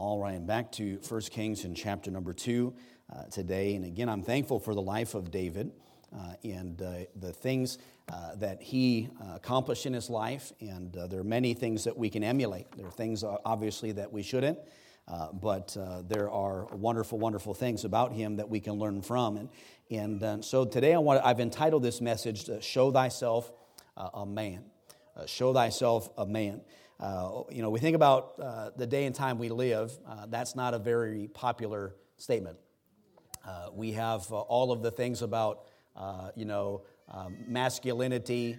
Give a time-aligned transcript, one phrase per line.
[0.00, 2.72] All right, and back to 1 Kings in chapter number 2
[3.12, 3.74] uh, today.
[3.74, 5.72] And again, I'm thankful for the life of David
[6.16, 7.78] uh, and uh, the things
[8.08, 10.52] uh, that he uh, accomplished in his life.
[10.60, 12.70] And uh, there are many things that we can emulate.
[12.76, 14.60] There are things, obviously, that we shouldn't.
[15.42, 15.76] but
[16.08, 19.48] there are wonderful, wonderful things about him that we can learn from.
[19.90, 23.50] And, and so today I want, I've entitled this message, Show Thyself
[23.96, 24.62] a Man.
[25.26, 26.60] show Thyself a Man.
[27.00, 30.56] Uh, you know, we think about uh, the day and time we live, uh, that's
[30.56, 32.58] not a very popular statement.
[33.46, 35.62] Uh, we have uh, all of the things about,
[35.94, 38.56] uh, you know, um, masculinity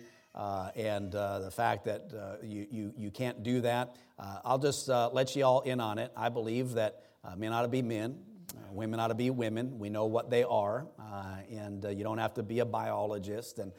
[0.76, 3.98] and the fact that you, you, you can't do that.
[4.18, 6.14] I'll just let you all in on it.
[6.16, 7.04] I believe that
[7.36, 8.20] men ought to be men,
[8.72, 9.80] women ought to be women.
[9.80, 10.88] We know what they are,
[11.52, 13.74] and you don't have to be a biologist and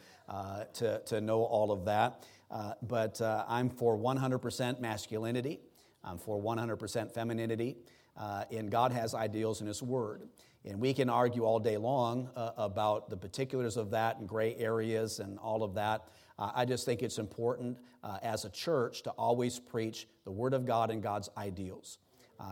[0.74, 2.26] to, to know all of that.
[2.50, 5.60] Uh, but uh, I'm for 100% masculinity.
[6.02, 7.76] I'm for 100% femininity.
[8.16, 10.28] Uh, and God has ideals in His Word.
[10.64, 14.54] And we can argue all day long uh, about the particulars of that and gray
[14.56, 16.08] areas and all of that.
[16.38, 20.52] Uh, I just think it's important uh, as a church to always preach the Word
[20.52, 21.98] of God and God's ideals.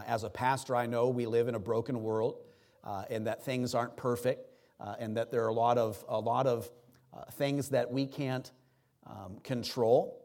[0.07, 2.37] as a pastor, I know we live in a broken world
[3.11, 4.51] and that things aren't perfect
[4.99, 6.71] and that there are a lot of, a lot of
[7.33, 8.53] things that we can't
[9.09, 10.25] um, control.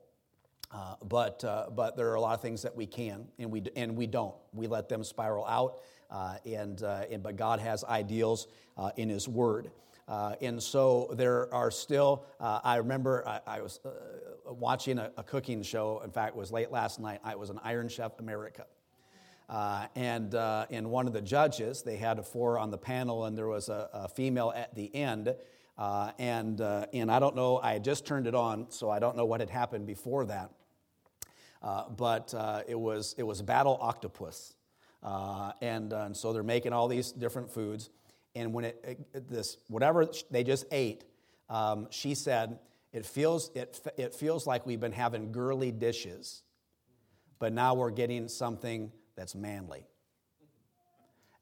[0.73, 3.61] Uh, but, uh, but there are a lot of things that we can, and we,
[3.75, 4.33] and we don't.
[4.53, 9.07] We let them spiral out, uh, and, uh, and, but God has ideals uh, in
[9.09, 9.69] His Word.
[10.07, 13.79] Uh, and so there are still, I remember I, I was
[14.45, 16.01] watching a, a, cooking show.
[16.03, 17.21] In fact, it was late last night.
[17.23, 18.65] I was an Iron Chef America.
[19.95, 23.47] and, and one of the judges, they had a four on the panel, and there
[23.47, 25.33] was a, a female at the end
[25.77, 28.99] uh, and, uh, and I don't know, I had just turned it on, so I
[28.99, 30.51] don't know what had happened before that.
[31.61, 34.53] Uh, but uh, it, was, it was Battle Octopus.
[35.01, 37.89] Uh, and, uh, and so they're making all these different foods.
[38.35, 41.05] And when it, it this, whatever they just ate,
[41.49, 42.59] um, she said,
[42.91, 46.43] it feels, it, it feels like we've been having girly dishes,
[47.39, 49.87] but now we're getting something that's manly.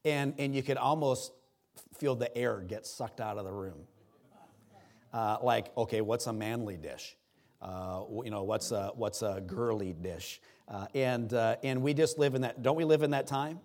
[0.05, 1.33] And, and you could almost
[1.93, 3.87] feel the air get sucked out of the room
[5.13, 7.15] uh, like, okay, what's a manly dish?
[7.61, 10.41] Uh, you know, what's a, what's a girly dish?
[10.67, 13.59] Uh, and, uh, and we just live in that, don't we live in that time?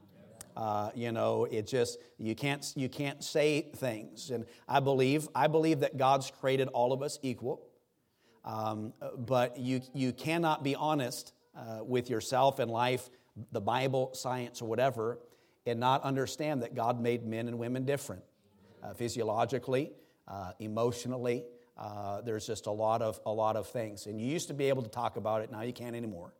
[0.57, 4.31] Uh, you know, it just, you can't, you can't say things.
[4.31, 7.63] And I believe, I believe that God's created all of us equal.
[8.45, 13.09] Um, but you, you cannot be honest uh, with yourself and life,
[13.53, 15.19] the Bible, science, or whatever,
[15.67, 18.23] and not understand that God made men and women different
[18.95, 19.91] physiologically,
[20.29, 21.45] uh, emotionally.
[21.77, 24.69] Uh, there's just a lot of a lot of things, and you used to be
[24.69, 25.53] able to talk about it.
[25.53, 26.33] Now you can't anymore.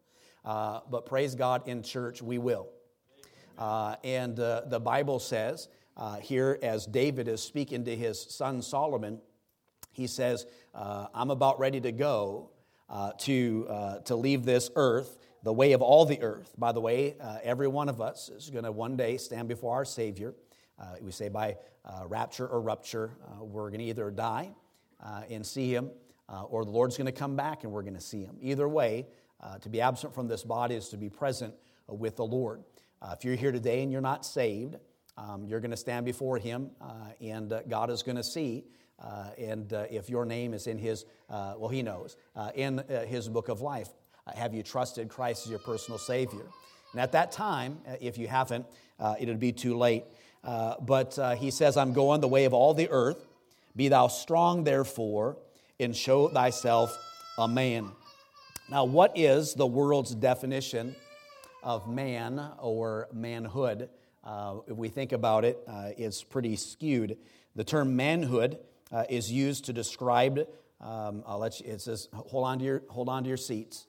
[0.45, 2.69] Uh, but praise God, in church we will.
[3.59, 8.63] Uh, and uh, the Bible says uh, here, as David is speaking to his son
[8.63, 9.21] Solomon,
[9.93, 12.51] he says, "I'm about ready to go
[13.19, 16.53] to to leave this earth." The way of all the earth.
[16.59, 17.15] By the way,
[17.45, 20.35] every one of us is going to one day stand before our Savior.
[20.79, 24.51] Uh, we say by uh, rapture or rupture, uh, we're going to either die
[25.03, 25.91] uh, and see him,
[26.29, 28.37] uh, or the Lord's going to come back and we're going to see him.
[28.41, 29.07] Either way,
[29.41, 31.55] uh, to be absent from this body is to be present
[31.89, 32.63] with the Lord.
[33.13, 34.77] if you're here today and you're not saved,
[35.17, 36.71] um, you're going to stand before him,
[37.21, 38.65] and God is going to see.
[39.39, 42.17] and if your name is in his, well, he knows,
[42.55, 43.91] in his book of life,
[44.35, 46.47] have you trusted Christ as your personal Savior?
[46.93, 48.67] And at that time, if you haven't,
[49.21, 50.05] it'll be too late.
[50.47, 53.27] Uh, but uh, he says, I'm going the way of all the earth.
[53.75, 55.37] Be thou strong, therefore,
[55.81, 56.97] and show thyself
[57.37, 57.91] a man.
[58.71, 60.95] Now, what is the world's definition
[61.63, 63.91] of man or manhood?
[64.23, 67.19] Uh, if we think about it, uh, it's pretty skewed.
[67.57, 68.59] The term manhood
[68.93, 70.47] uh, is used to describe,
[70.81, 73.87] um, I'll let you, it says, hold on to your, hold on to your seats.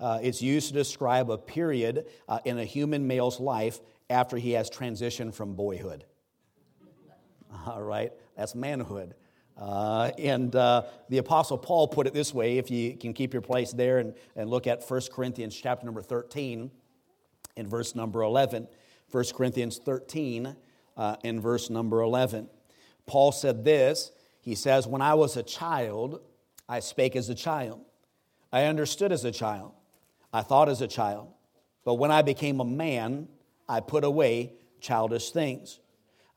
[0.00, 3.80] Uh, it's used to describe a period uh, in a human male's life
[4.10, 6.04] after he has transitioned from boyhood.
[7.66, 9.14] All right, that's manhood.
[9.56, 13.42] Uh, and uh, the Apostle Paul put it this way, if you can keep your
[13.42, 16.70] place there and, and look at 1 Corinthians chapter number 13
[17.56, 18.68] in verse number 11.
[19.10, 20.54] 1 Corinthians 13
[20.96, 22.48] uh, in verse number 11.
[23.06, 26.20] Paul said this He says, When I was a child,
[26.68, 27.80] I spake as a child.
[28.52, 29.72] I understood as a child.
[30.32, 31.32] I thought as a child.
[31.84, 33.28] But when I became a man,
[33.68, 35.80] I put away childish things.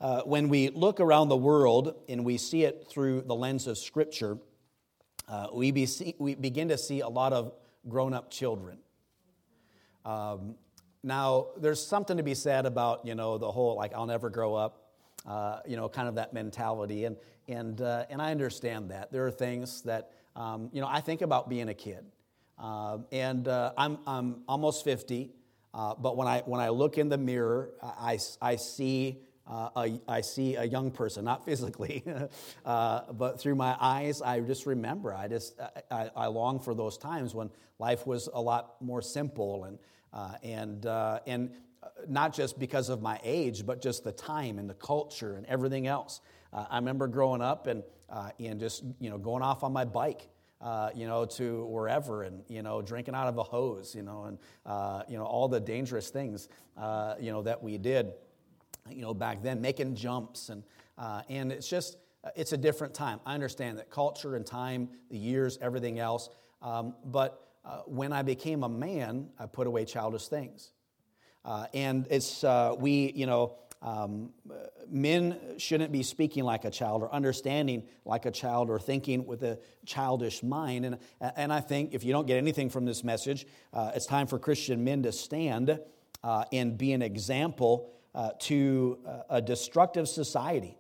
[0.01, 3.77] Uh, when we look around the world and we see it through the lens of
[3.77, 4.39] Scripture,
[5.27, 7.53] uh, we, be see, we, begin to see a lot of
[7.88, 8.80] grown up children.
[10.03, 10.56] Um,
[11.03, 14.56] now, there's something to be said about, you know, the whole, like, I'll never grow
[14.56, 14.89] up,
[15.27, 17.06] uh, you know, kind of that mentality.
[17.06, 17.15] And,
[17.47, 19.12] and, uh, and I understand that.
[19.12, 22.04] There are things that, um, you know, I think about being a kid.
[22.57, 25.30] Uh, and uh, I'm, I'm almost 50,
[25.75, 29.19] uh, but when I, when I look in the mirror, I, I see.
[29.51, 32.06] Uh, a, I see a young person, not physically,
[32.65, 35.13] uh, but through my eyes, I just remember.
[35.13, 35.59] I just
[35.92, 39.77] I, I, long for those times when life was a lot more simple and
[40.13, 40.86] uh, and
[41.27, 41.51] and
[42.07, 45.86] not just because of my age, but just the time and the culture and everything
[45.86, 46.21] else.
[46.54, 47.83] I remember growing up and
[48.39, 50.30] and just you know going off on my bike
[50.62, 54.25] uh, you know, to wherever and, you know, drinking out of a hose, you know,
[54.25, 58.13] and, uh, you know, all the dangerous things, uh, you know, that we did,
[58.89, 60.50] you know, back then, making jumps.
[60.50, 60.63] And,
[60.98, 63.19] uh, and it's just, uh, it's a different time.
[63.25, 66.30] I understand that culture and time, the years, everything else.
[66.62, 70.72] Um, but uh, when I became a man, I put away childish things.
[71.74, 72.44] and it's,
[72.78, 74.30] we, you know, um,
[74.88, 79.42] men shouldn't be speaking like a child or understanding like a child or thinking with
[79.42, 80.86] a childish mind.
[80.86, 84.28] And, and I think if you don't get anything from this message, uh, it's time
[84.28, 85.80] for Christian men to stand
[86.24, 90.78] uh, and be an example uh, to uh, a destructive society,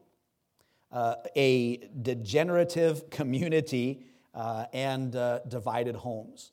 [0.91, 5.11] uh, a degenerative community, uh, and
[5.49, 6.51] divided homes.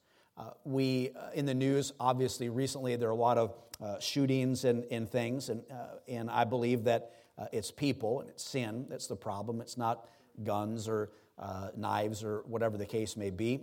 [0.65, 5.09] we, in the news, obviously, recently, there are a lot of uh, shootings and, and
[5.09, 5.49] things.
[5.49, 9.61] And, uh, and I believe that uh, it's people and it's sin that's the problem.
[9.61, 10.09] It's not
[10.43, 13.61] guns or uh, knives or whatever the case may be.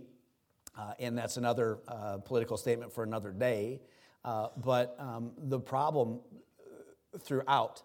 [0.78, 3.80] Uh, and that's another uh, political statement for another day.
[4.24, 6.20] but um, the problem
[7.22, 7.82] throughout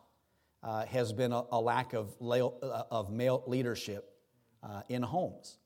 [0.63, 4.13] has been a, a lack of, of male leadership
[4.89, 5.57] in homes.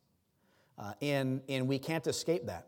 [1.01, 2.67] and, and we can't escape that.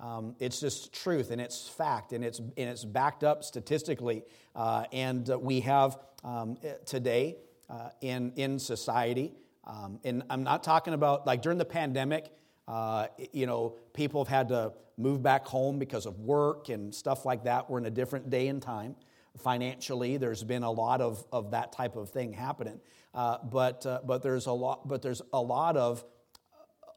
[0.00, 4.24] Um, it's just truth and it's fact and it's, and it's backed up statistically.
[4.56, 7.36] Uh, and uh, we have um, eh, today
[7.68, 9.34] uh, in, in society,
[9.64, 12.30] um, and I'm not talking about like during the pandemic,
[12.66, 17.26] uh, you know, people have had to move back home because of work and stuff
[17.26, 17.68] like that.
[17.68, 18.96] We're in a different day and time.
[19.38, 22.80] Financially, there's been a lot of, of that type of thing happening.
[23.14, 26.04] Uh, but, uh, but, there's a lot, but there's a lot of,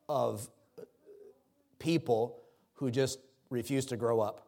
[0.07, 0.47] of
[1.80, 2.44] people
[2.75, 3.19] who just
[3.50, 4.47] refuse to grow up.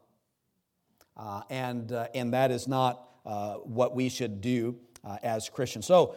[1.18, 5.86] Uh, and, uh, and that is not uh, what we should do uh, as Christians.
[5.86, 6.16] So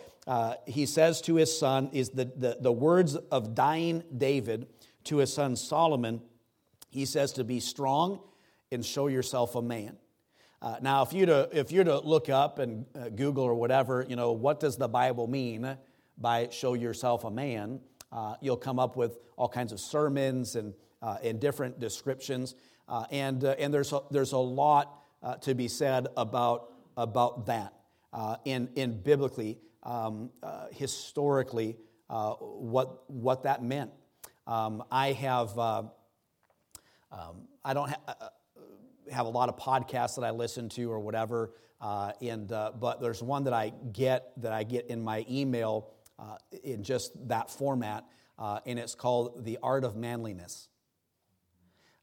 [0.67, 4.67] he says to his son, is the, the, the words of dying David
[5.05, 6.21] to his son Solomon,
[6.91, 8.21] he says to be strong
[8.71, 9.97] and show yourself a man.
[10.61, 14.05] Uh, now, if you to if you're to look up and uh, Google or whatever,
[14.09, 15.77] you know what does the Bible mean
[16.17, 20.75] by "show yourself a man," uh, you'll come up with all kinds of sermons and
[21.03, 22.55] uh, in different descriptions.
[22.89, 27.47] Uh, and, uh, and there's, a, there's a lot uh, to be said about, about
[27.47, 27.75] that.
[28.13, 31.77] Uh, in, in biblically, um, uh, historically,
[32.09, 33.91] what, what that meant.
[34.47, 35.91] Um, I have, um,
[37.63, 38.31] I don't ha-
[39.13, 41.53] have a lot of podcasts that I listen to or whatever,
[42.21, 45.91] and, but there's one that I get that I get in my email
[46.63, 48.05] in just that format,
[48.39, 50.69] and it's called The Art of Manliness.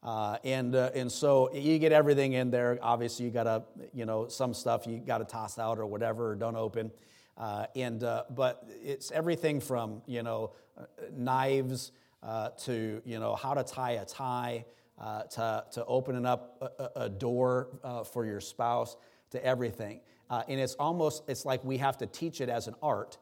[0.06, 2.78] Uh, and, uh, and so you get everything in there.
[2.80, 6.30] Obviously, you got to, you know, some stuff you got to toss out or whatever,
[6.30, 6.92] or don't open.
[7.36, 11.92] Uh, and, uh, but it's everything from, you know, uh, knives
[12.22, 14.64] uh, to, you know, how to tie a tie,
[15.00, 17.70] to, to opening up a, a door
[18.12, 18.98] for your spouse,
[19.32, 20.00] to everything.
[20.30, 23.18] and it's almost, it's like we have to teach it as an art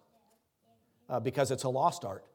[1.23, 2.25] because it's a lost art.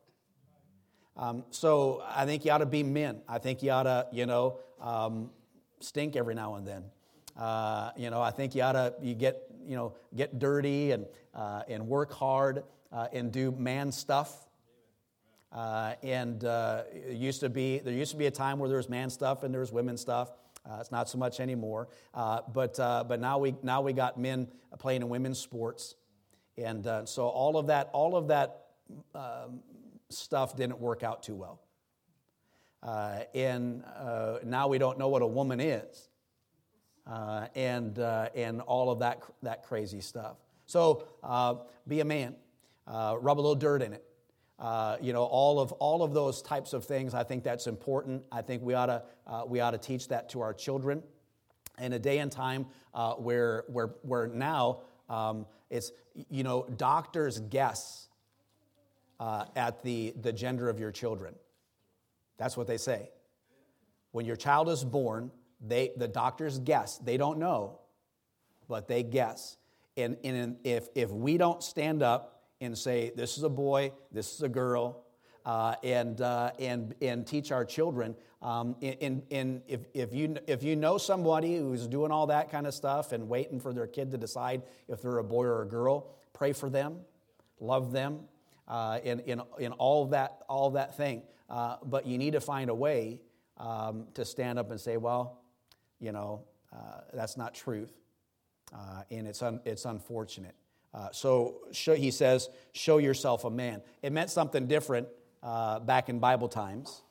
[1.18, 3.22] Um, so I think you ought to be men.
[3.28, 5.30] I think you ought to, you know, um,
[5.80, 6.84] stink every now and then.
[7.36, 11.06] Uh, you know, I think you ought to you get, you know, get dirty and,
[11.34, 14.46] uh, and work hard uh, and do man stuff.
[15.50, 18.88] Uh, and uh, used to be, there used to be a time where there was
[18.88, 20.32] man stuff and there was women stuff.
[20.68, 21.88] Uh, it's not so much anymore.
[22.14, 25.94] but, but now, we, now we got men playing in women's sports.
[26.56, 28.64] And so all of that, all of that
[29.14, 29.60] um,
[30.10, 31.60] stuff didn't work out too well.
[32.82, 36.08] Uh, and uh, now we don't know what a woman is,
[37.06, 40.36] uh, and, uh, and all of that, that crazy stuff.
[40.66, 41.56] So uh,
[41.88, 42.36] be a man,
[42.86, 44.04] uh, rub a little dirt in it.
[45.00, 48.24] You know, all of, all of those types of things, I think that's important.
[48.32, 49.02] I think we ought to,
[49.46, 51.02] we ought to teach that to our children.
[51.80, 52.66] In a day and time
[53.18, 55.92] where, where, where now um, it's,
[56.28, 58.08] you know, doctors guess
[59.20, 61.34] uh, at the, the gender of your children.
[62.36, 63.10] That's what they say.
[64.10, 66.98] When your child is born, They, the doctors guess.
[66.98, 67.80] They don't know,
[68.68, 69.56] but they guess.
[69.96, 74.34] And, and if, if we don't stand up and say, this is a boy, this
[74.34, 75.04] is a girl,
[75.46, 78.14] uh, and, uh, and, and teach our children.
[78.42, 82.66] Um, in, in, if, if, you, if you know somebody who's doing all that kind
[82.66, 85.66] of stuff and waiting for their kid to decide if they're a boy or a
[85.66, 86.98] girl, pray for them,
[87.60, 88.20] love them,
[88.68, 91.22] uh, in, in, in all that, all that thing.
[91.48, 93.20] Uh, but you need to find a way
[93.56, 95.40] um, to stand up and say, well,
[95.98, 97.92] you know, uh, that's not truth.
[98.72, 100.54] Uh, and it's, un, it's unfortunate.
[100.94, 103.82] Uh, so show, he says, show yourself a man.
[104.02, 105.08] It meant something different
[105.42, 107.02] uh, back in Bible times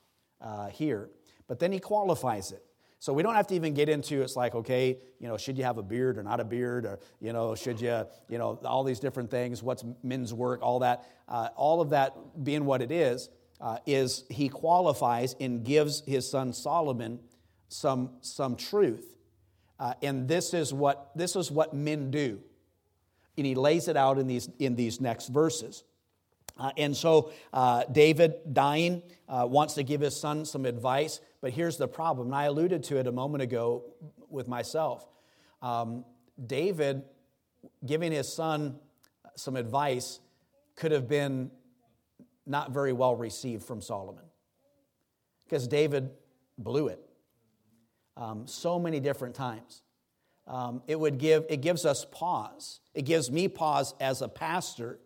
[0.72, 1.10] here,
[1.48, 2.64] but then he qualifies it.
[3.00, 5.64] So we don't have to even get into it's like, okay, you know, should you
[5.64, 8.84] have a beard or not a beard, or, you know, should you, you know, all
[8.84, 11.06] these different things, what's men's work, all that.
[11.28, 13.30] Uh, all of that being what it is,
[13.62, 17.20] uh, is he qualifies and gives his son Solomon
[17.70, 19.16] some, some truth.
[19.80, 22.42] Uh, and this is, what, this is what men do.
[23.38, 25.84] And he lays it out in these, in these next verses.
[26.60, 31.52] Uh, and so uh, David, dying, uh, wants to give his son some advice, but
[31.52, 32.28] here's the problem.
[32.28, 33.84] And I alluded to it a moment ago
[34.30, 35.08] with myself.
[35.62, 36.04] Um,
[36.46, 37.04] David
[37.86, 38.80] giving his son
[39.36, 40.20] some advice
[40.76, 41.52] could have been
[42.46, 44.24] not very well received from Solomon
[45.44, 46.10] because David
[46.58, 47.00] blew it
[48.16, 49.82] um, so many different times.
[50.48, 52.80] Um, it would give it gives us pause.
[52.94, 55.00] It gives me pause as a pastor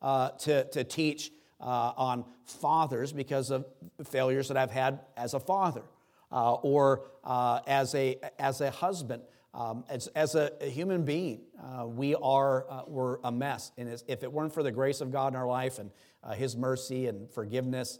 [0.00, 3.64] uh, to, to teach uh, on fathers because of
[4.04, 5.82] failures that I've had as a father
[6.30, 9.22] uh, or uh, as, a, as a husband.
[9.54, 13.70] Um, as, as a, a, human being, uh, we are uh, we're a mess.
[13.78, 15.92] And if it weren't for the grace of God in our life and
[16.34, 17.98] His mercy and forgiveness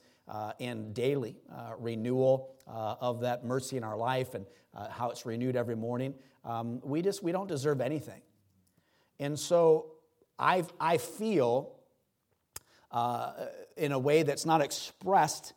[0.59, 1.37] and daily
[1.78, 4.47] renewal of that mercy in our life and
[4.90, 6.14] how it's renewed every morning,
[6.45, 8.21] um, we just we don't deserve anything.
[9.19, 9.93] And so
[10.38, 11.75] I I feel
[12.95, 13.33] uh,
[13.76, 15.52] in a way that's not expressed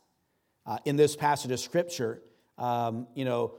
[0.66, 2.20] uh, in this passage of Scripture.
[2.58, 3.54] Um, you know,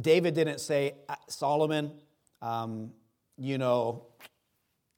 [0.00, 1.92] David didn't say, uh, Solomon,
[2.40, 2.92] um,
[3.36, 4.06] you know,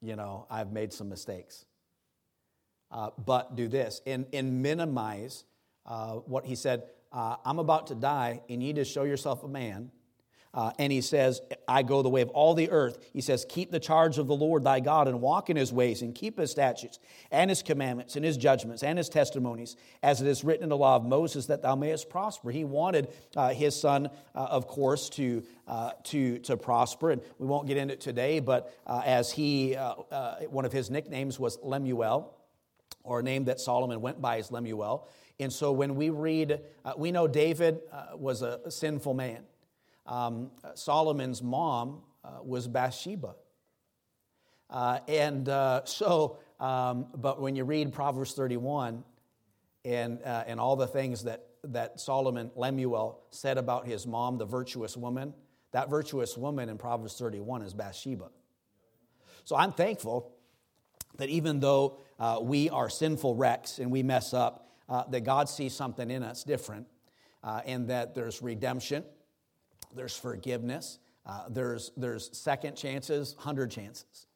[0.00, 1.64] you know, I've made some mistakes.
[2.90, 5.44] Uh, but do this and, and minimize
[5.86, 6.84] uh, what he said.
[7.12, 9.90] Uh, I'm about to die, and you to show yourself a man
[10.54, 13.10] uh, and he says, I go the way of all the earth.
[13.12, 16.00] He says, Keep the charge of the Lord thy God and walk in his ways
[16.00, 17.00] and keep his statutes
[17.32, 20.76] and his commandments and his judgments and his testimonies, as it is written in the
[20.76, 22.52] law of Moses, that thou mayest prosper.
[22.52, 27.10] He wanted uh, his son, of course, to, uh, to, to prosper.
[27.10, 29.94] And we won't get into it today, but uh, as he, uh,
[30.48, 32.32] one of his nicknames was Lemuel,
[33.04, 35.08] or a name that Solomon went by is Lemuel.
[35.38, 36.60] And so when we read,
[36.96, 37.80] we know David
[38.16, 39.44] was a sinful man.
[40.06, 43.34] Um, Solomon's mom uh, was Bathsheba.
[44.70, 49.04] Uh, and uh, so, um, but when you read Proverbs 31
[49.84, 54.46] and, uh, and all the things that, that Solomon, Lemuel, said about his mom, the
[54.46, 55.34] virtuous woman,
[55.72, 58.30] that virtuous woman in Proverbs 31 is Bathsheba.
[59.44, 60.32] So I'm thankful
[61.16, 65.48] that even though uh, we are sinful wrecks and we mess up, uh, that God
[65.48, 66.86] sees something in us different
[67.66, 69.04] and that there's redemption
[69.94, 74.26] there's forgiveness, uh, there's, there's second chances, hundred chances.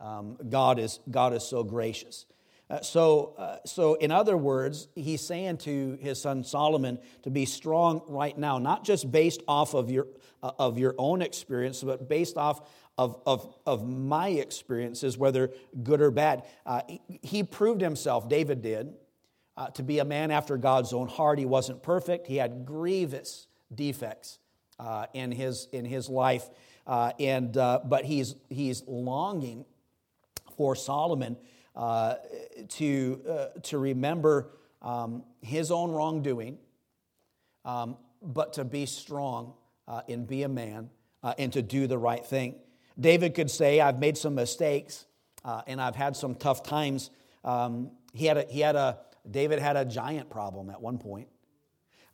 [0.00, 2.26] Um, God, is, God is so gracious.
[2.68, 7.44] Uh, so, uh, so, in other words, he's saying to his son Solomon to be
[7.44, 10.08] strong right now, not just based off of your,
[10.42, 12.68] uh, of your own experience, but based off
[12.98, 16.44] of, of, of my experiences, whether good or bad.
[16.64, 16.82] Uh,
[17.22, 18.94] he, proved himself, David did,
[19.56, 21.38] uh, to be a man after God's own heart.
[21.38, 24.38] He wasn't perfect, he had grievous defects
[24.78, 26.48] uh, in, his, in his life.
[26.86, 29.64] Uh, and, uh, but he's, he's longing
[30.56, 31.36] for Solomon
[31.74, 32.14] uh,
[32.68, 34.50] to, to remember
[34.80, 36.58] um, his own wrongdoing,
[37.64, 39.52] um, but to be strong
[40.08, 40.90] and be a man
[41.38, 42.54] and to do the right thing.
[42.98, 45.06] David could say, I've made some mistakes
[45.66, 47.10] and I've had some tough times.
[47.44, 48.98] Um, he had a, he had a,
[49.30, 51.28] David had a giant problem at one point.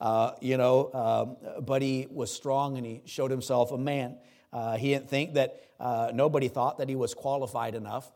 [0.01, 4.17] Uh, you know, um, but he was strong and he showed himself a man.
[4.53, 8.11] Uh, he didn't think that, uh, nobody thought that he was qualified enough.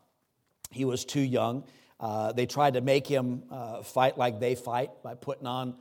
[0.70, 1.64] He was too young.
[1.98, 5.74] Uh, they tried to make him uh, fight like they fight by putting on,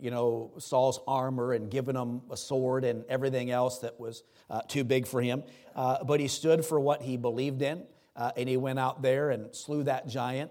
[0.00, 4.22] you know, Saul's armor and giving him a sword and everything else that was
[4.68, 5.42] too big for him.
[5.74, 7.82] but he stood for what he believed in,
[8.14, 10.50] and he went out there and slew that giant,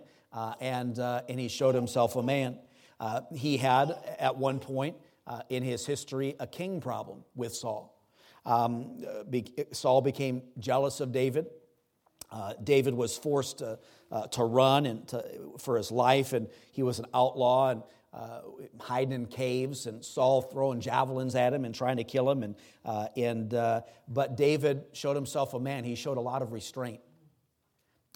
[0.59, 2.57] and, and he showed himself a man.
[2.99, 4.95] Uh, he had, at one point
[5.27, 7.91] uh, in his history, a king problem with Saul.
[8.45, 9.03] Um,
[9.71, 11.47] Saul became jealous of David.
[12.31, 13.79] Uh, David was forced to,
[14.11, 15.23] uh, to run and to,
[15.59, 17.83] for his life, and he was an outlaw and
[18.15, 18.39] uh,
[18.79, 22.43] hiding in caves, and Saul throwing javelins at him and trying to kill him.
[22.43, 22.55] And,
[22.85, 25.83] uh, and, uh, but David showed himself a man.
[25.83, 27.01] He showed a lot of restraint.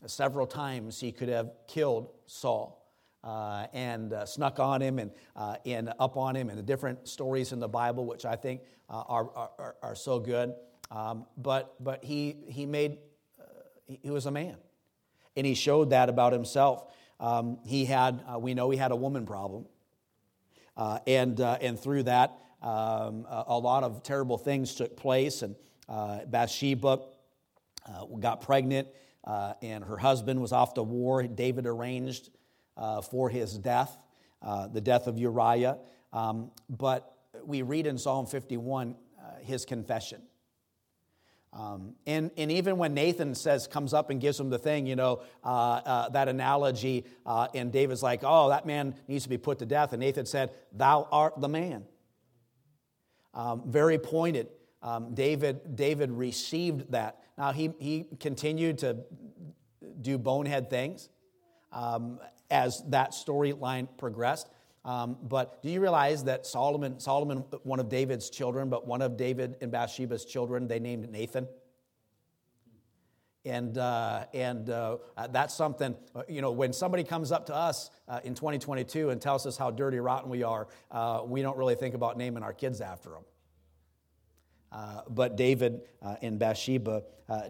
[0.05, 2.77] Several times he could have killed Saul.
[3.21, 7.05] Uh, and uh, snuck on him and, uh, and up on him, and the different
[7.05, 10.53] stories in the Bible, which I think are, are, are, so good.
[10.89, 12.99] Um, but but he, he made
[13.85, 14.55] he was a man.
[15.35, 16.85] And he showed that about himself.
[17.19, 19.65] Um, he had, we know he had a woman problem.
[20.79, 25.41] Uh, and, uh, and through that, um, a, a, lot of terrible things took place.
[25.41, 25.57] And
[25.89, 27.01] uh, Bathsheba
[27.85, 28.87] uh, got pregnant,
[29.25, 31.21] uh, and her husband was off to war.
[31.23, 32.29] David arranged
[33.11, 33.97] for his death,
[34.71, 35.79] the death of Uriah.
[36.13, 38.95] Um, but we read in Psalm 51
[39.41, 40.21] his confession.
[41.51, 44.95] Um, and, and even when Nathan says, comes up and gives him the thing, you
[44.95, 49.37] know, uh, uh, that analogy, uh, and David's like, oh, that man needs to be
[49.37, 49.91] put to death.
[49.91, 51.85] And Nathan said, Thou art the man.
[53.33, 54.47] Um, very pointed.
[54.81, 57.21] Um, David, David received that.
[57.37, 58.97] Now, he, he continued to
[60.01, 61.09] do bonehead things
[61.71, 64.49] um, as that storyline progressed.
[64.89, 69.17] Um, but do you realize that Solomon, Solomon, one of David's children, but one of
[69.17, 71.47] David and Bathsheba's children, they named Nathan?
[73.45, 74.97] And, uh, and uh,
[75.29, 79.21] that's something, uh, you know, when somebody comes up to us uh, in 2022 and
[79.21, 82.53] tells us how dirty, rotten we are, uh, we don't really think about naming our
[82.53, 83.23] kids after them.
[84.71, 85.81] Uh, but David
[86.23, 87.03] and Bathsheba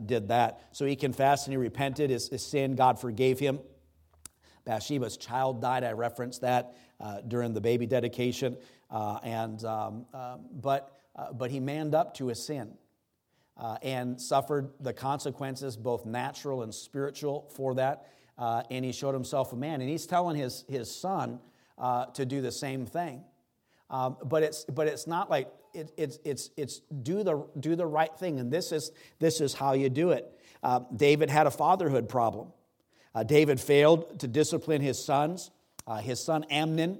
[0.06, 0.68] did that.
[0.74, 2.76] So he confessed and he repented his, his sin.
[2.76, 3.60] God forgave him.
[4.66, 5.86] Bathsheba's child died.
[5.86, 8.58] I referenced that uh, during the baby dedication.
[8.90, 12.74] Uh, and, um, um, but, uh, but he manned up to his sin
[13.58, 18.08] uh, and suffered the consequences, both natural and spiritual, for that.
[18.38, 19.82] Uh, and he showed himself a man.
[19.82, 21.40] And he's telling his, his son
[22.14, 23.24] to do the same thing.
[23.90, 27.86] Um, but, it's, but it's not like it, it's, it's, it's do, the, do the
[27.86, 28.40] right thing.
[28.40, 30.32] And this is, this is how you do it.
[30.96, 32.50] David had a fatherhood problem.
[33.14, 35.52] Uh, David failed to discipline his sons.
[35.90, 37.00] Uh, his son Amnon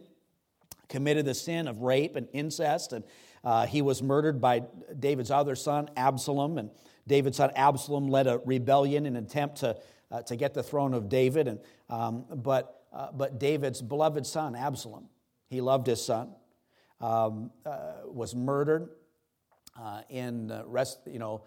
[0.88, 3.04] committed the sin of rape and incest, and
[3.44, 4.64] uh, he was murdered by
[5.00, 6.58] David's other son, Absalom.
[6.58, 6.72] And
[7.08, 9.78] David's son Absalom led a rebellion in an attempt to,
[10.12, 11.48] uh, to get the throne of David.
[11.48, 15.08] And, um, but, uh, but David's beloved son, Absalom,
[15.52, 16.34] he loved his son,
[17.00, 18.90] um, uh, was murdered
[20.10, 21.44] in rest, you know,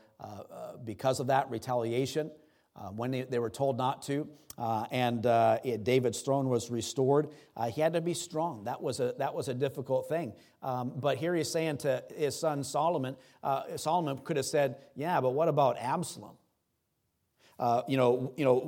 [0.84, 2.30] because of that retaliation.
[2.94, 7.28] When they, they were told not to, uh, and uh, it, David's throne was restored.
[7.56, 8.64] Uh, he had to be strong.
[8.64, 10.34] That was a, that was a difficult thing.
[10.62, 15.20] Um, but here he's saying to his son Solomon, uh, Solomon could have said, Yeah,
[15.20, 16.36] but what about Absalom?
[17.58, 18.58] Uh, you, know, you know,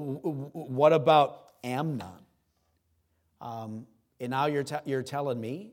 [0.53, 2.07] what about Amnon?
[3.41, 3.87] Um,
[4.21, 5.73] and now you're, you're telling me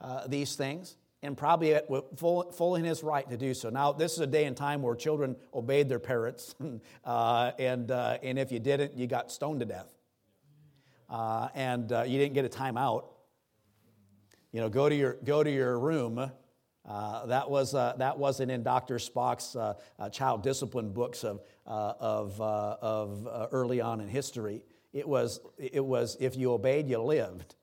[0.00, 0.96] uh, these things?
[1.22, 1.78] And probably
[2.16, 3.70] full, full in his right to do so.
[3.70, 6.54] Now, this is a day and time where children obeyed their parents,
[7.04, 9.92] uh, and, uh, and if you didn't, you got stoned to death.
[11.08, 13.04] Uh, and uh, you didn't get a timeout.
[14.52, 16.30] You know, go to your, go to your room.
[16.84, 18.96] Uh, that, was, uh, that wasn't in Dr.
[18.96, 19.56] Spock's
[20.12, 24.62] child discipline books of, of, of early on in history.
[24.92, 27.56] It was, it was if you obeyed, you lived.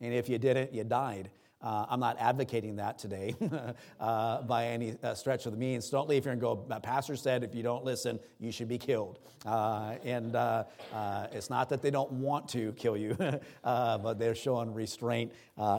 [0.00, 1.30] And if you didn't, you died.
[1.62, 3.34] Uh, I'm not advocating that today
[4.00, 5.90] uh, by any uh, stretch of the means.
[5.90, 8.78] Don't leave here and go, My Pastor said if you don't listen, you should be
[8.78, 9.18] killed.
[9.44, 13.14] Uh, and uh, uh, it's not that they don't want to kill you,
[13.62, 15.32] but they're showing restraint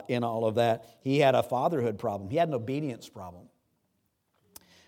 [0.07, 0.85] in all of that.
[1.01, 3.45] He had a fatherhood problem, he had an obedience problem.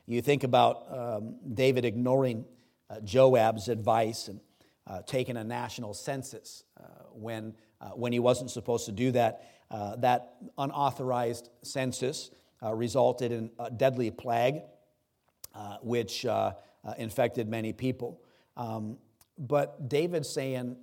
[0.06, 2.46] You think about um, David ignoring
[3.04, 4.40] Joab's advice and
[5.08, 6.66] taking a national census
[7.14, 7.56] when,
[7.96, 9.50] when he wasn't supposed to do that.
[9.72, 12.30] Uh, that unauthorized census
[12.62, 14.62] uh, resulted in a deadly plague,
[15.56, 18.22] uh, which uh, uh, infected many people.
[18.56, 18.98] Um,
[19.38, 20.78] but David's saying,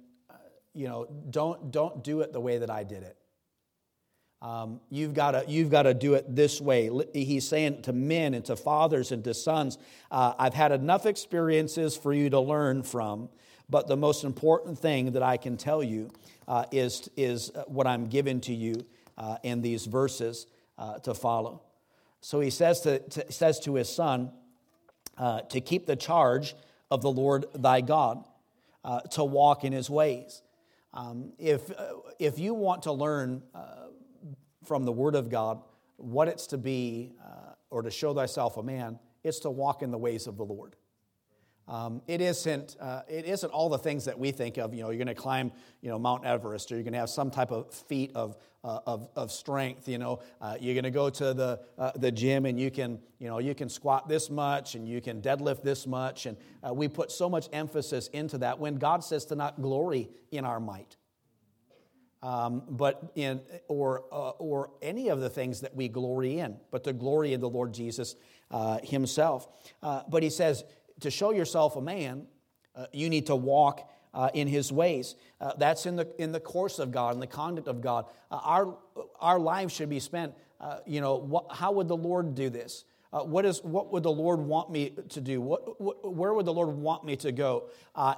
[0.74, 3.16] you know, don't, don't do it the way that I did it.
[4.42, 6.90] Um, you've got you've to do it this way.
[7.12, 9.76] He's saying to men and to fathers and to sons,
[10.10, 13.28] uh, I've had enough experiences for you to learn from,
[13.70, 16.10] but the most important thing that I can tell you
[16.48, 18.84] uh, is, is uh, what I'm giving to you
[19.16, 21.62] uh, in these verses uh, to follow.
[22.20, 24.32] So he says to, to says to his son
[25.16, 26.54] uh, to keep the charge
[26.90, 28.24] of the Lord thy God,
[28.84, 30.42] uh, to walk in his ways.
[30.92, 31.70] Um, if,
[32.18, 33.42] if you want to learn
[34.64, 35.62] from the Word of God
[35.96, 37.12] what it's to be
[37.70, 40.74] or to show thyself a man, it's to walk in the ways of the Lord.
[41.70, 42.76] Um, it isn't.
[42.80, 44.74] Uh, it isn't all the things that we think of.
[44.74, 47.10] You know, you're going to climb, you know, Mount Everest, or you're going to have
[47.10, 49.88] some type of feat of uh, of, of strength.
[49.88, 52.98] You know, uh, you're going to go to the uh, the gym and you can,
[53.20, 56.36] you know, you can squat this much and you can deadlift this much, and
[56.68, 60.44] uh, we put so much emphasis into that when God says to not glory in
[60.44, 60.96] our might.
[62.22, 66.82] Um, but in or uh, or any of the things that we glory in, but
[66.82, 68.16] to glory in the Lord Jesus
[68.82, 69.46] Himself.
[69.80, 70.64] but He says
[71.00, 72.26] to show yourself a man,
[72.74, 75.14] uh, you need to walk uh, in his ways.
[75.40, 78.06] Uh, that's in the, in the course of God, in the conduct of God.
[78.30, 78.76] Uh, our,
[79.20, 82.84] our lives should be spent, uh, you know, how would the Lord do this?
[83.12, 85.40] Uh, what, is, what would the Lord want me to do?
[85.40, 87.64] What, what where would the Lord want me to go?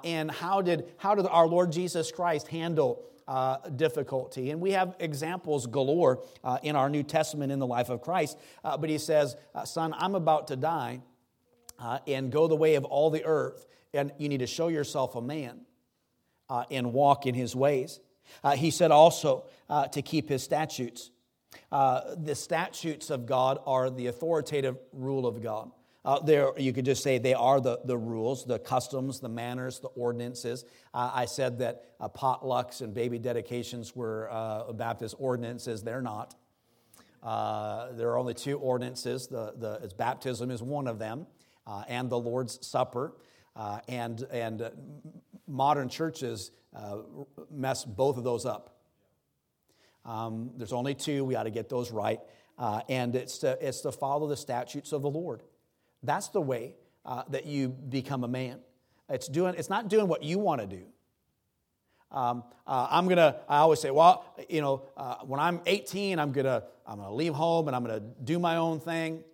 [0.04, 4.50] and how did, how did our Lord Jesus Christ handle uh, difficulty.
[4.50, 8.36] And we have examples galore uh, in our New Testament in the life of Christ.
[8.64, 11.00] Uh, but he says, Son, I'm about to die
[11.82, 13.66] uh, and go the way of all the earth.
[13.92, 15.62] And you need to show yourself a man
[16.48, 18.00] uh, and walk in his ways.
[18.42, 21.10] Uh, he said also uh, to keep his statutes.
[21.70, 25.70] Uh, the statutes of God are the authoritative rule of God.
[26.04, 29.78] Uh, there, you could just say they are the, the rules, the customs, the manners,
[29.80, 30.64] the ordinances.
[30.92, 34.28] I said that potlucks and baby dedications were
[34.74, 35.82] Baptist ordinances.
[35.82, 36.34] They're not.
[37.22, 39.28] there are only two ordinances.
[39.28, 41.26] The, the, baptism is one of them
[41.66, 43.14] uh, and the Lord's Supper.
[43.54, 44.70] Uh, and and
[45.46, 46.98] modern churches uh,
[47.50, 48.78] mess both of those up.
[50.04, 51.24] Um, there's only two.
[51.24, 52.20] We ought to get those right.
[52.58, 55.42] Uh, and it's to, it's to follow the statutes of the Lord.
[56.02, 58.58] That's the way uh, that you become a man.
[59.08, 60.84] It's, doing, it's not doing what you want to do.
[62.10, 63.36] Um, uh, I'm gonna.
[63.48, 67.32] I always say, well, you know, uh, when I'm 18, I'm gonna I'm gonna leave
[67.32, 69.24] home and I'm gonna do my own thing.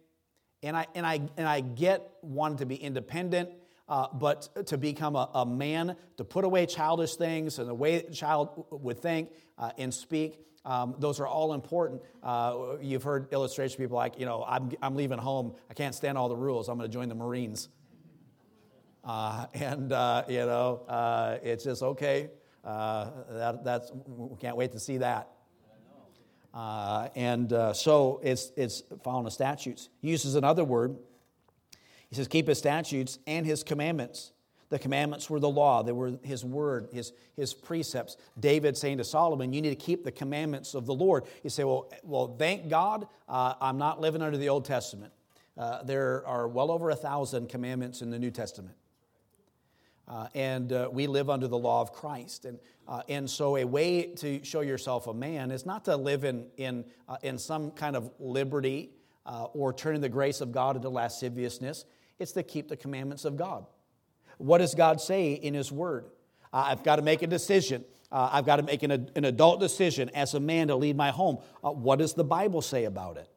[0.62, 3.50] And I, and I, and I get wanting to be independent,
[3.88, 7.96] uh, but to become a, a, man, to put away childish things and the way
[7.96, 12.02] a child would think uh, and speak, um, those are all important.
[12.22, 15.54] Uh, you've heard illustration people like, you know, I'm, I'm leaving home.
[15.70, 16.68] I can't stand all the rules.
[16.68, 17.68] I'm going to join the Marines.
[19.04, 22.28] Uh, and, uh, you know, uh, it's just okay.
[22.64, 25.30] that, that's, we can't wait to see that.
[26.52, 29.88] Uh, and uh, so it's, it's following the statutes.
[30.00, 30.96] He uses another word.
[32.08, 34.32] He says, keep his statutes and his commandments.
[34.70, 38.18] The commandments were the law, they were his word, his, his precepts.
[38.38, 41.24] David saying to Solomon, You need to keep the commandments of the Lord.
[41.42, 45.12] You say, Well, well thank God uh, I'm not living under the Old Testament.
[45.56, 48.76] Uh, there are well over a thousand commandments in the New Testament.
[50.08, 52.46] Uh, and uh, we live under the law of Christ.
[52.46, 56.24] And, uh, and so, a way to show yourself a man is not to live
[56.24, 58.90] in, in, uh, in some kind of liberty
[59.26, 61.84] uh, or turning the grace of God into lasciviousness.
[62.18, 63.66] It's to keep the commandments of God.
[64.38, 66.06] What does God say in His Word?
[66.52, 67.84] I've got to make a decision.
[68.10, 71.36] I've got to make an, an adult decision as a man to lead my home.
[71.60, 73.28] what does the Bible say about it?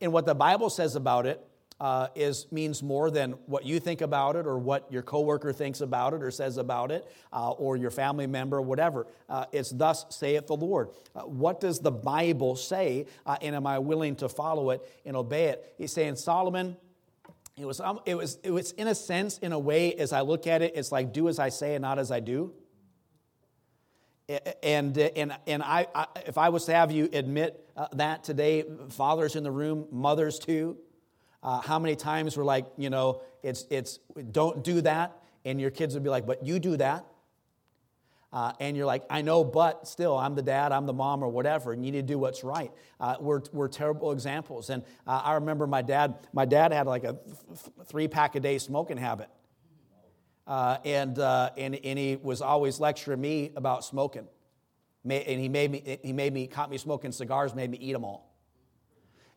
[0.00, 1.44] And what the Bible says about it
[1.82, 5.80] uh, is means more than what you think about it or what your coworker thinks
[5.80, 9.04] about it or says about it uh, or your family member or whatever.
[9.28, 10.90] Uh, it's thus saith the Lord.
[11.12, 15.16] Uh, what does the Bible say, uh, and am I willing to follow it and
[15.16, 15.74] obey it?
[15.76, 16.76] He's saying, Solomon.
[17.58, 20.20] It was, um, it, was, it was, in a sense, in a way, as I
[20.20, 22.54] look at it, it's like do as I say and not as I do.
[24.62, 28.64] And, and, and I, I if I was to have you admit uh, that today,
[28.90, 30.78] fathers in the room, mothers too,
[31.42, 33.98] uh, how many times we're like, you know, it's, it's
[34.30, 35.16] don't do that.
[35.44, 37.04] And your kids would be like, but you do that.
[38.32, 41.28] Uh, and you're like, I know, but still, I'm the dad, I'm the mom, or
[41.28, 42.72] whatever, and you need to do what's right.
[42.98, 44.70] Uh, we're, we're terrible examples.
[44.70, 48.40] And uh, I remember my dad, my dad had like a th- three pack a
[48.40, 49.28] day smoking habit.
[50.46, 54.26] Uh, and, uh, and, and he was always lecturing me about smoking.
[55.04, 58.04] And he made me, he made me, caught me smoking cigars, made me eat them
[58.04, 58.31] all.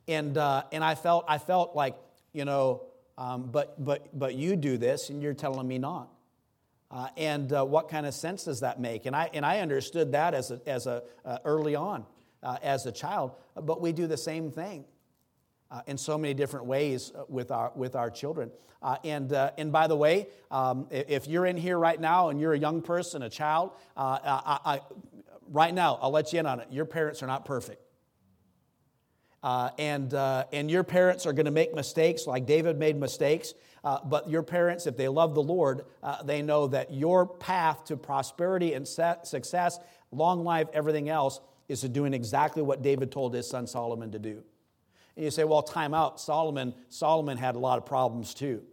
[0.07, 1.95] And, uh, and I, felt, I felt like,
[2.33, 2.83] you know,
[3.17, 6.09] um, but, but, but you do this and you're telling me not.
[6.91, 9.05] Uh, and uh, what kind of sense does that make?
[9.05, 12.05] And I, and I understood that as, a, as a, uh, early on
[12.43, 14.85] uh, as a child, but we do the same thing.
[15.71, 18.51] Uh, in so many different ways with our, with our children.
[19.03, 22.57] and, and by the way, um, if you're in here right now and you're a
[22.57, 24.79] young person, a child, I, I,
[25.49, 26.67] right now, I'll let you in on it.
[26.69, 27.81] Your parents are not perfect.
[29.45, 33.53] Uh, and, uh, and your parents are going to make mistakes like David made mistakes.
[33.83, 37.85] Uh, but your parents, if they love the Lord, uh, they know that your path
[37.85, 39.79] to prosperity and success,
[40.11, 44.17] long life, everything else, is to doing exactly what David told his son Solomon to
[44.17, 44.41] do.
[45.15, 46.19] And you say, well, time out.
[46.19, 48.63] Solomon, Solomon had a lot of problems too.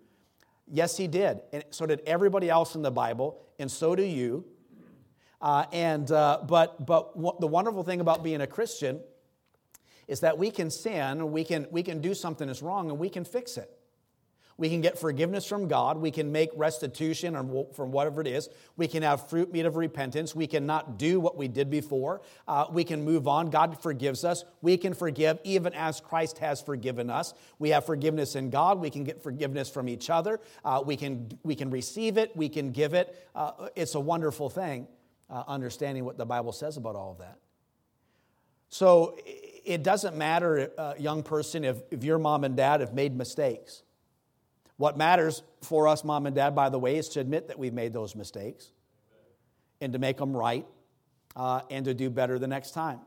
[0.66, 1.42] Yes, he did.
[1.52, 4.46] And so did everybody else in the Bible, and so do you.
[5.38, 9.00] Uh, and, uh, but but w- the wonderful thing about being a Christian
[10.12, 13.08] is that we can sin, we can, we can do something that's wrong, and we
[13.08, 13.70] can fix it.
[14.58, 15.96] We can get forgiveness from God.
[15.96, 17.32] We can make restitution
[17.72, 18.50] from whatever it is.
[18.76, 20.36] We can have fruit meet of repentance.
[20.36, 22.20] We can not do what we did before.
[22.46, 23.48] Uh, we can move on.
[23.48, 24.44] God forgives us.
[24.60, 27.32] We can forgive even as Christ has forgiven us.
[27.58, 28.80] We have forgiveness in God.
[28.80, 30.40] We can get forgiveness from each other.
[30.62, 32.36] Uh, we, can, we can receive it.
[32.36, 33.16] We can give it.
[33.34, 34.88] Uh, it's a wonderful thing,
[35.30, 37.38] uh, understanding what the Bible says about all of that.
[38.68, 39.16] So
[39.64, 43.82] it doesn't matter, uh, young person, if, if your mom and dad have made mistakes.
[44.76, 47.72] What matters for us, mom and dad, by the way, is to admit that we've
[47.72, 48.70] made those mistakes
[49.80, 50.66] and to make them right
[51.36, 53.00] uh, and to do better the next time.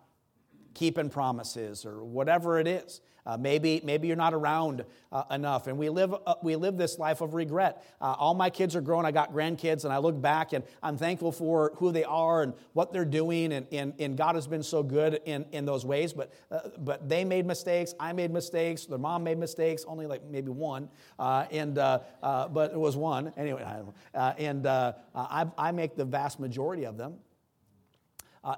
[0.75, 3.01] Keeping promises or whatever it is.
[3.25, 5.65] Uh, maybe, maybe you're not around uh, enough.
[5.65, 7.83] And we live, uh, we live this life of regret.
[7.99, 9.03] Uh, all my kids are grown.
[9.03, 12.53] I got grandkids, and I look back and I'm thankful for who they are and
[12.73, 13.51] what they're doing.
[13.51, 16.13] And, and, and God has been so good in, in those ways.
[16.13, 17.95] But, uh, but they made mistakes.
[17.99, 18.85] I made mistakes.
[18.85, 20.89] Their mom made mistakes, only like maybe one.
[21.17, 23.33] Uh, and, but it was one.
[23.37, 23.65] Anyway,
[24.13, 27.15] and I, I make the vast majority of them.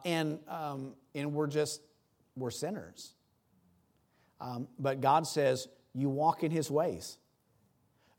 [0.04, 1.82] and, um, and we're just,
[2.38, 3.14] we're sinners.
[4.40, 7.18] Um, but God says, you walk in his ways.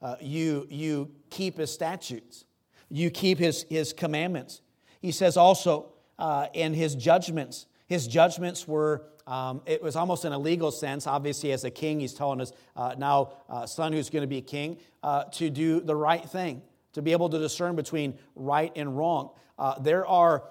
[0.03, 2.45] Uh, you, you keep his statutes.
[2.91, 4.63] You keep his, his commandments.
[5.01, 10.33] He says also uh, in his judgments, his judgments were, um, it was almost in
[10.33, 11.07] a legal sense.
[11.07, 14.41] Obviously, as a king, he's telling us uh, now, uh, son who's going to be
[14.41, 16.63] king, uh, to do the right thing,
[16.95, 19.31] to be able to discern between right and wrong.
[19.59, 20.45] Uh, there are,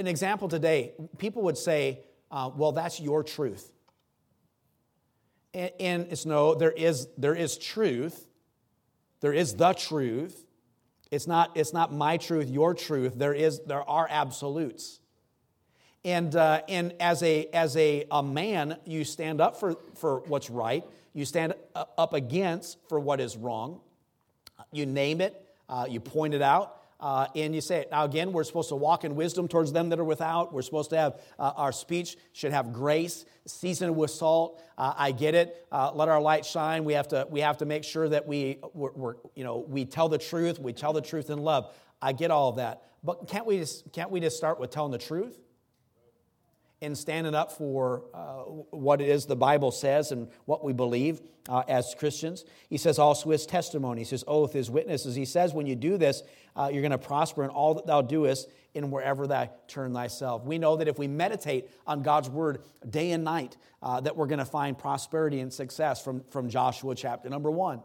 [0.00, 3.70] an example today, people would say, uh, well, that's your truth.
[5.54, 8.26] And, and it's no, there is, there is truth.
[9.20, 10.44] There is the truth.
[11.10, 13.14] It's not, it's not my truth, your truth.
[13.16, 15.00] There, is, there are absolutes.
[16.04, 20.48] And, uh, and as, a, as a, a man, you stand up for, for what's
[20.48, 20.84] right.
[21.12, 23.80] You stand up against for what is wrong.
[24.72, 25.44] You name it.
[25.68, 27.90] Uh, you point it out uh, and you say it.
[27.90, 30.52] Now, again, we're supposed to walk in wisdom towards them that are without.
[30.52, 34.62] We're supposed to have uh, our speech should have grace, seasoned with salt.
[34.76, 35.66] Uh, I get it.
[35.72, 36.84] Uh, let our light shine.
[36.84, 39.84] We have to we have to make sure that we we're, we're, you know we
[39.84, 40.58] tell the truth.
[40.58, 41.74] We tell the truth in love.
[42.02, 44.92] I get all of that, but can't we just can't we just start with telling
[44.92, 45.38] the truth?
[46.80, 51.20] In standing up for uh, what it is the Bible says and what we believe
[51.48, 52.44] uh, as Christians.
[52.70, 55.14] He says also his testimony, his oath, his witnesses.
[55.14, 56.22] He says when you do this,
[56.56, 60.44] uh, you're going to prosper in all that thou doest in wherever thou turn thyself.
[60.44, 64.26] We know that if we meditate on God's word day and night, uh, that we're
[64.26, 67.82] going to find prosperity and success from, from Joshua chapter number one.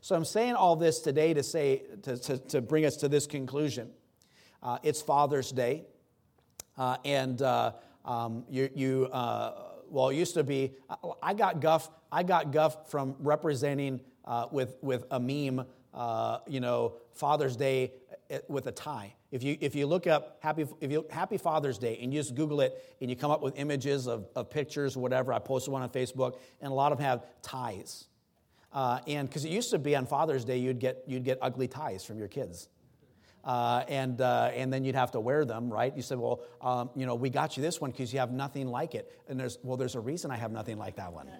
[0.00, 3.26] So I'm saying all this today to say to, to, to bring us to this
[3.26, 3.90] conclusion.
[4.62, 5.84] Uh, it's Father's Day,
[6.76, 7.40] uh, and
[8.04, 10.72] um, you, you uh, well, it used to be,
[11.22, 16.60] I got guff, I got guff from representing uh, with, with a meme, uh, you
[16.60, 17.92] know, Father's Day
[18.30, 19.14] uh, with a tie.
[19.32, 22.34] If you, if you look up Happy, if you, Happy Father's Day and you just
[22.34, 25.82] Google it and you come up with images of, of pictures, whatever, I posted one
[25.82, 28.06] on Facebook, and a lot of them have ties.
[28.72, 31.66] Uh, and because it used to be on Father's Day, you'd get, you'd get ugly
[31.66, 32.68] ties from your kids
[33.44, 35.94] uh, and, uh, and then you'd have to wear them, right?
[35.96, 38.68] You said, well, um, you know, we got you this one because you have nothing
[38.68, 39.10] like it.
[39.28, 41.28] And there's, well, there's a reason I have nothing like that one.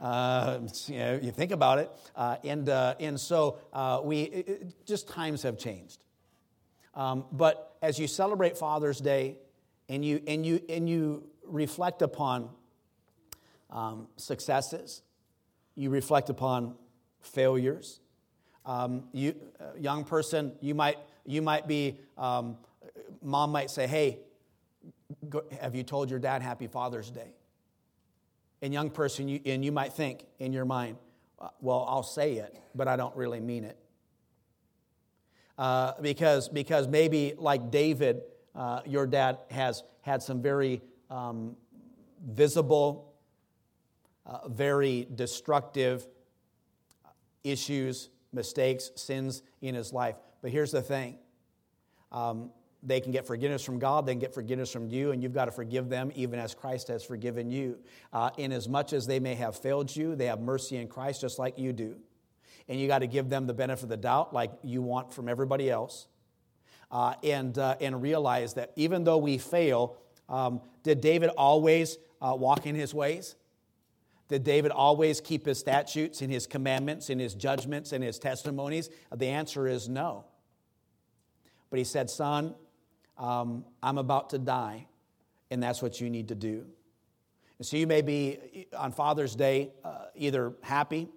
[0.00, 1.88] Uh, you, know, you think about it.
[2.16, 6.02] Uh, and, uh, and so uh, we, it, just times have changed.
[6.96, 9.38] Um, but as you celebrate Father's Day
[9.88, 12.48] and you, and you, and you reflect upon
[13.70, 15.02] um, successes,
[15.76, 16.74] you reflect upon
[17.20, 18.00] failures,
[18.64, 22.56] um, you, uh, young person, you might, you might be, um,
[23.22, 24.18] mom might say, hey,
[25.28, 27.32] go, have you told your dad Happy Father's Day?
[28.60, 30.96] And young person, you, and you might think in your mind,
[31.40, 33.76] uh, well, I'll say it, but I don't really mean it.
[35.58, 38.22] Uh, because, because maybe like David,
[38.54, 41.56] uh, your dad has had some very um,
[42.24, 43.12] visible,
[44.24, 46.06] uh, very destructive
[47.44, 50.16] issues mistakes, sins in his life.
[50.40, 51.18] But here's the thing
[52.10, 52.50] um,
[52.82, 55.44] they can get forgiveness from God, they can get forgiveness from you, and you've got
[55.44, 57.78] to forgive them even as Christ has forgiven you.
[58.12, 61.20] Uh, in as much as they may have failed you, they have mercy in Christ
[61.20, 61.96] just like you do.
[62.68, 65.28] And you got to give them the benefit of the doubt like you want from
[65.28, 66.06] everybody else.
[66.90, 69.96] Uh, and, uh, and realize that even though we fail,
[70.28, 73.36] um, did David always uh, walk in his ways?
[74.32, 78.88] Did David always keep his statutes and his commandments and his judgments and his testimonies?
[79.14, 80.24] The answer is no.
[81.68, 82.54] But he said, Son,
[83.18, 84.86] um, I'm about to die,
[85.50, 86.64] and that's what you need to do.
[87.58, 91.10] And so you may be on Father's Day uh, either happy,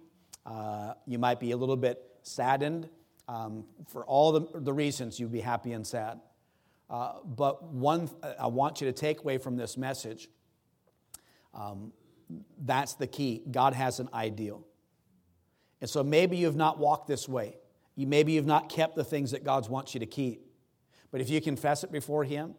[0.44, 2.86] uh, you might be a little bit saddened.
[3.28, 6.20] Um, for all the, the reasons you'd be happy and sad.
[6.90, 10.28] Uh, but one, I want you to take away from this message
[11.54, 11.92] um,
[12.58, 13.42] that's the key.
[13.50, 14.66] God has an ideal.
[15.80, 17.56] And so maybe you've not walked this way.
[17.94, 20.46] You, maybe you've not kept the things that God wants you to keep.
[21.10, 22.54] But if you confess it before Him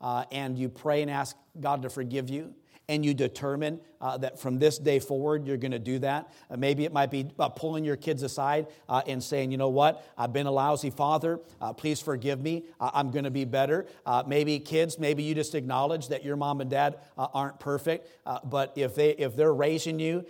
[0.00, 2.54] uh, and you pray and ask God to forgive you,
[2.90, 6.30] and you determine uh, that from this day forward you're going to do that.
[6.50, 9.68] Uh, maybe it might be uh, pulling your kids aside uh, and saying, you know
[9.68, 11.38] what, I've been a lousy father.
[11.60, 12.64] Uh, please forgive me.
[12.80, 13.86] I'm going to be better.
[14.04, 18.08] Uh, maybe kids, maybe you just acknowledge that your mom and dad aren't perfect,
[18.44, 20.24] but if they if they're raising you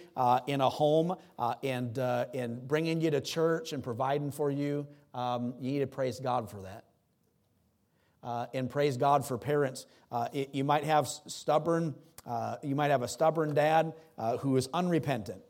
[0.47, 1.17] in a home
[1.63, 6.21] and and bringing you to church and providing for you, um, you need to praise
[6.21, 6.85] God for that.
[8.23, 9.87] Uh, and praise God for parents.
[10.13, 11.95] Uh, it, you might have stubborn
[12.31, 15.43] uh, you might have a stubborn dad uh, who is unrepentant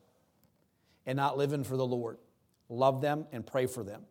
[1.04, 2.16] and not living for the Lord.
[2.70, 4.04] Love them and pray for them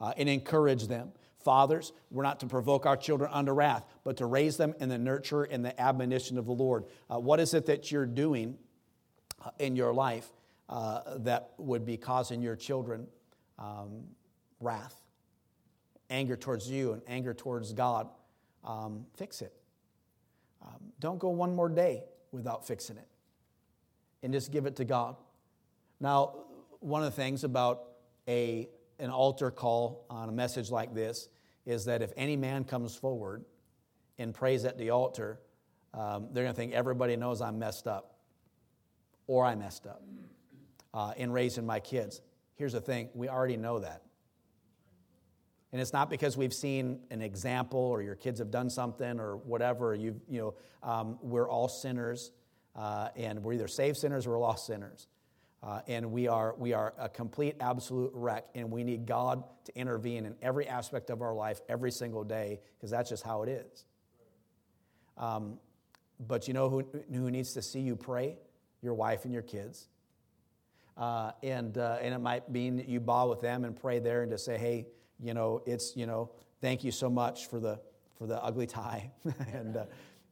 [0.00, 1.12] uh, and encourage them.
[1.38, 4.98] Fathers, we're not to provoke our children unto wrath, but to raise them in the
[4.98, 6.86] nurture and the admonition of the Lord.
[7.08, 8.58] Uh, what is it that you're doing
[9.44, 10.28] uh, in your life
[10.68, 13.06] uh, that would be causing your children
[13.60, 14.02] um,
[14.58, 15.00] wrath,
[16.10, 18.08] anger towards you, and anger towards God?
[18.64, 19.59] Um, fix it.
[20.62, 23.08] Um, don't go one more day without fixing it
[24.22, 25.16] and just give it to God.
[26.00, 26.36] Now,
[26.80, 27.84] one of the things about
[28.28, 28.68] a,
[28.98, 31.28] an altar call on a message like this
[31.66, 33.44] is that if any man comes forward
[34.18, 35.40] and prays at the altar,
[35.94, 38.14] um, they're going to think everybody knows I'm messed up
[39.26, 40.02] or I messed up
[40.94, 42.20] uh, in raising my kids.
[42.54, 44.02] Here's the thing we already know that.
[45.72, 49.36] And it's not because we've seen an example or your kids have done something or
[49.36, 49.94] whatever.
[49.94, 52.32] You, you know, um, we're all sinners,
[52.74, 55.06] uh, and we're either saved sinners or lost sinners.
[55.62, 59.78] Uh, and we are, we are a complete, absolute wreck, and we need God to
[59.78, 63.50] intervene in every aspect of our life every single day because that's just how it
[63.50, 63.84] is.
[65.18, 65.58] Um,
[66.18, 68.38] but you know who, who needs to see you pray?
[68.82, 69.88] Your wife and your kids.
[70.96, 74.22] Uh, and, uh, and it might mean that you bow with them and pray there
[74.22, 74.86] and just say, hey,
[75.22, 76.30] you know, it's, you know,
[76.60, 77.78] thank you so much for the,
[78.16, 79.10] for the ugly tie.
[79.52, 79.84] and uh,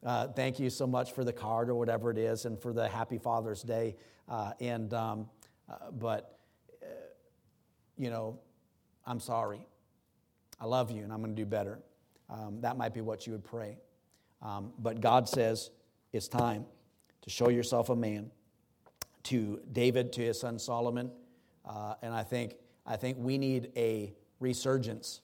[0.05, 2.89] uh, thank you so much for the card or whatever it is and for the
[2.89, 3.97] happy Father's Day.
[4.29, 5.29] Uh, and, um,
[5.69, 6.39] uh, but,
[6.83, 6.87] uh,
[7.97, 8.39] you know,
[9.07, 9.67] I'm sorry.
[10.61, 11.81] I love you and I'm going to do better.
[12.31, 13.79] Um, that might be what you would pray.
[14.43, 15.71] Um, but God says
[16.13, 16.65] it's time
[17.23, 18.31] to show yourself a man.
[19.25, 21.11] To David, to his son Solomon,
[21.69, 22.55] uh, and I think
[22.87, 25.21] I think we need a resurgence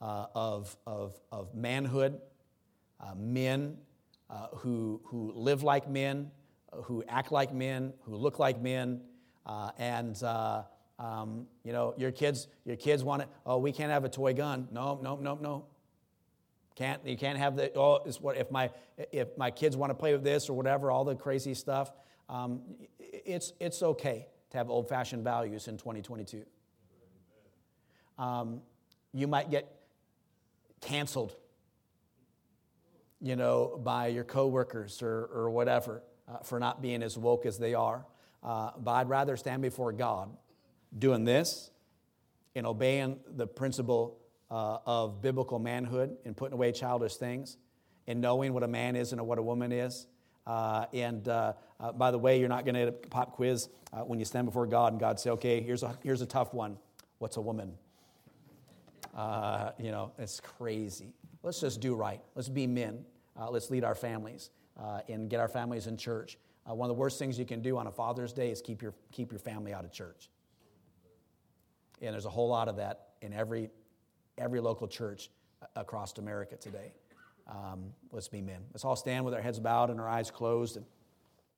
[0.00, 2.20] uh, of, of, of manhood,
[3.00, 3.76] uh, men
[4.28, 6.30] uh, who, who live like men,
[6.72, 9.00] uh, who act like men, who look like men,
[9.46, 10.22] uh, and
[10.98, 13.28] um, you know your kids your kids want it.
[13.44, 14.68] Oh, we can't have a toy gun.
[14.70, 15.66] No, no, no, no.
[16.74, 18.70] Can't you can't have the oh it's what if my
[19.12, 21.92] if my kids want to play with this or whatever all the crazy stuff.
[22.28, 22.62] Um,
[22.98, 26.44] it's it's okay to have old fashioned values in 2022.
[28.18, 28.60] Um,
[29.12, 29.70] you might get
[30.80, 31.34] canceled,
[33.20, 37.58] you know, by your coworkers or, or whatever uh, for not being as woke as
[37.58, 38.04] they are.
[38.42, 40.30] Uh, but I'd rather stand before God
[40.96, 41.70] doing this
[42.54, 44.18] and obeying the principle
[44.50, 47.56] uh, of biblical manhood and putting away childish things
[48.06, 50.06] and knowing what a man is and what a woman is.
[50.46, 54.18] Uh, and uh, uh, by the way, you're not going to pop quiz uh, when
[54.18, 56.78] you stand before God and God say, okay, here's a, here's a tough one.
[57.18, 57.72] What's a woman?
[59.16, 61.14] Uh, you know, it's crazy.
[61.42, 62.20] Let's just do right.
[62.34, 63.04] Let's be men.
[63.38, 66.38] Uh, let's lead our families uh, and get our families in church.
[66.68, 68.82] Uh, one of the worst things you can do on a Father's Day is keep
[68.82, 70.28] your, keep your family out of church.
[72.02, 73.70] And there's a whole lot of that in every,
[74.36, 75.30] every local church
[75.74, 76.92] across America today.
[77.48, 78.60] Um, let's be men.
[78.72, 80.76] Let's all stand with our heads bowed and our eyes closed.
[80.76, 80.84] And